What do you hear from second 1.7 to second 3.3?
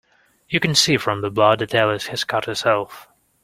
Alice has cut herself